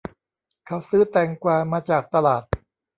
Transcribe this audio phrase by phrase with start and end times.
[0.65, 2.43] เขาซื้อแตงกวามาจากตลาด